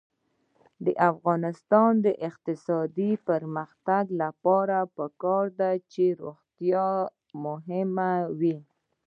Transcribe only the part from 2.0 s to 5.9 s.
د اقتصادي پرمختګ لپاره پکار ده